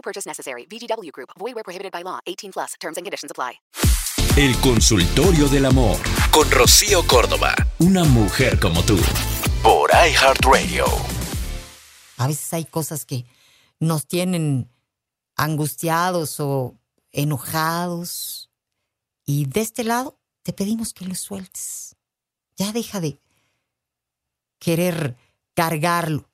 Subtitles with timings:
[0.00, 0.66] No purchase necessary.
[0.66, 1.30] VGW Group.
[1.38, 2.20] Void where prohibited by law.
[2.26, 2.74] 18 plus.
[2.80, 3.60] Terms and conditions apply.
[4.36, 5.98] El consultorio del amor
[6.30, 7.54] con Rocío Córdoba.
[7.80, 8.96] Una mujer como tú.
[9.62, 10.86] Por iHeartRadio.
[12.16, 13.26] A veces hay cosas que
[13.78, 14.70] nos tienen
[15.36, 16.78] angustiados o
[17.12, 18.50] enojados.
[19.26, 21.96] Y de este lado te pedimos que lo sueltes.
[22.56, 23.20] Ya deja de
[24.58, 25.16] querer
[25.54, 26.30] cargarlo.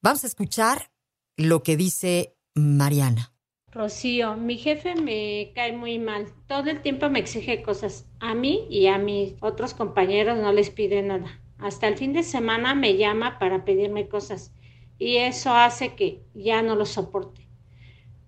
[0.00, 0.92] Vamos a escuchar
[1.36, 3.32] lo que dice Mariana.
[3.72, 6.26] Rocío, mi jefe me cae muy mal.
[6.48, 8.06] Todo el tiempo me exige cosas.
[8.18, 11.40] A mí y a mis otros compañeros no les pide nada.
[11.58, 14.52] Hasta el fin de semana me llama para pedirme cosas.
[14.98, 17.48] Y eso hace que ya no lo soporte.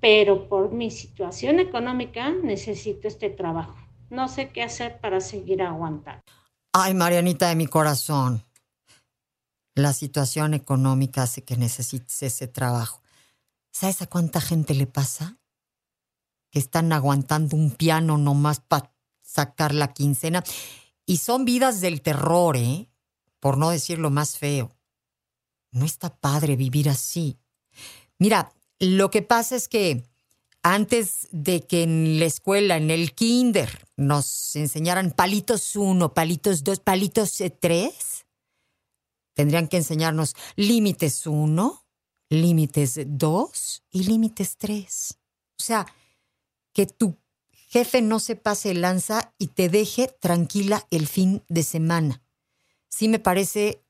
[0.01, 3.77] Pero por mi situación económica necesito este trabajo.
[4.11, 6.23] No sé qué hacer para seguir aguantando.
[6.73, 8.45] Ay, Marianita de mi corazón.
[9.75, 13.02] La situación económica hace que necesites ese trabajo.
[13.73, 15.39] ¿Sabes a cuánta gente le pasa?
[16.51, 18.93] Que están aguantando un piano nomás para
[19.23, 20.45] sacar la quincena.
[21.07, 22.91] Y son vidas del terror, ¿eh?
[23.41, 24.77] Por no decir lo más feo.
[25.71, 27.39] No está padre vivir así.
[28.19, 30.05] Mira, lo que pasa es que
[30.63, 36.79] antes de que en la escuela, en el kinder, nos enseñaran palitos uno, palitos dos,
[36.79, 38.27] palitos tres,
[39.35, 41.82] tendrían que enseñarnos límites uno,
[42.33, 45.19] límites dos y límites tres.
[45.59, 45.87] O sea,
[46.73, 47.17] que tu
[47.69, 52.23] jefe no se pase lanza y te deje tranquila el fin de semana.
[52.89, 53.83] Sí me parece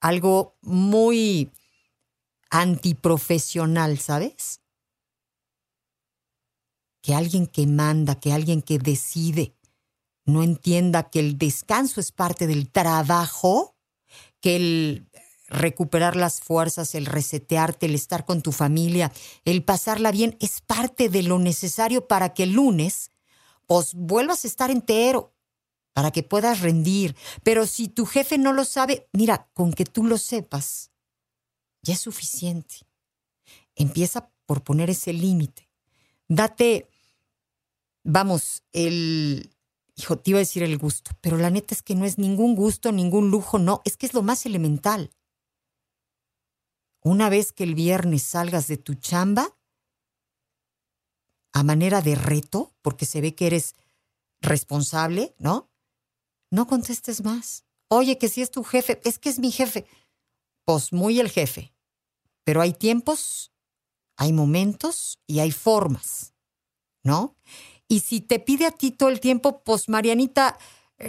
[0.00, 1.50] algo muy
[2.50, 4.60] antiprofesional, ¿sabes?
[7.04, 9.54] que alguien que manda, que alguien que decide,
[10.24, 13.76] no entienda que el descanso es parte del trabajo,
[14.40, 15.10] que el
[15.54, 19.12] recuperar las fuerzas, el resetearte, el estar con tu familia,
[19.44, 23.10] el pasarla bien, es parte de lo necesario para que el lunes
[23.66, 25.32] pues vuelvas a estar entero,
[25.92, 27.16] para que puedas rendir.
[27.42, 30.90] Pero si tu jefe no lo sabe, mira, con que tú lo sepas,
[31.82, 32.76] ya es suficiente.
[33.74, 35.68] Empieza por poner ese límite.
[36.28, 36.88] Date
[38.04, 39.50] vamos, el,
[39.96, 42.54] hijo, te iba a decir el gusto, pero la neta es que no es ningún
[42.54, 45.10] gusto, ningún lujo, no, es que es lo más elemental.
[47.04, 49.56] Una vez que el viernes salgas de tu chamba,
[51.52, 53.76] a manera de reto, porque se ve que eres
[54.40, 55.70] responsable, ¿no?
[56.50, 57.64] No contestes más.
[57.88, 59.86] Oye, que si es tu jefe, es que es mi jefe.
[60.64, 61.74] Pues muy el jefe.
[62.42, 63.52] Pero hay tiempos,
[64.16, 66.34] hay momentos y hay formas,
[67.02, 67.36] ¿no?
[67.86, 70.58] Y si te pide a ti todo el tiempo, pues Marianita,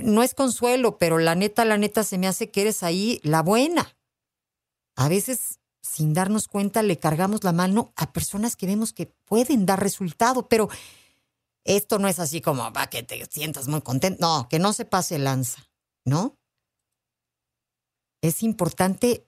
[0.03, 3.41] no es consuelo, pero la neta, la neta se me hace que eres ahí la
[3.41, 3.97] buena.
[4.95, 9.65] A veces, sin darnos cuenta, le cargamos la mano a personas que vemos que pueden
[9.65, 10.67] dar resultado, pero
[11.63, 14.17] esto no es así como va que te sientas muy contento.
[14.19, 15.69] No, que no se pase lanza,
[16.03, 16.37] ¿no?
[18.21, 19.27] Es importante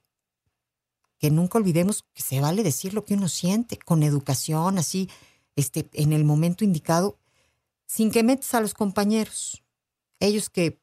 [1.20, 5.10] que nunca olvidemos que se vale decir lo que uno siente, con educación, así,
[5.56, 7.20] este, en el momento indicado
[7.86, 9.64] sin que metas a los compañeros.
[10.20, 10.82] Ellos que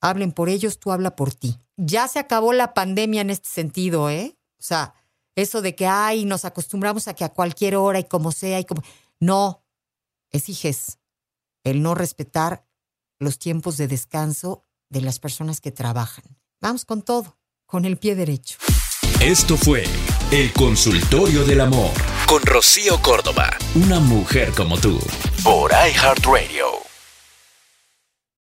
[0.00, 1.58] hablen por ellos, tú habla por ti.
[1.76, 4.36] Ya se acabó la pandemia en este sentido, ¿eh?
[4.64, 4.94] O sea,
[5.36, 8.64] eso de que, ay, nos acostumbramos a que a cualquier hora y como sea y
[8.64, 8.82] como...
[9.20, 9.62] No,
[10.30, 10.98] exiges
[11.64, 12.66] el no respetar
[13.18, 16.24] los tiempos de descanso de las personas que trabajan.
[16.62, 17.36] Vamos con todo,
[17.66, 18.56] con el pie derecho.
[19.20, 19.84] Esto fue
[20.32, 21.92] El Consultorio del Amor
[22.26, 24.98] con Rocío Córdoba, una mujer como tú,
[25.42, 26.83] por iHeartRadio.